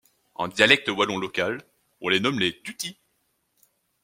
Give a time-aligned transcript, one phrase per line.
[0.33, 1.61] En dialecte wallon local,
[1.99, 2.97] on les nomme les Dûtis.